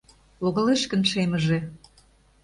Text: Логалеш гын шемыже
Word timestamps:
Логалеш 0.43 0.81
гын 0.91 1.01
шемыже 1.11 1.59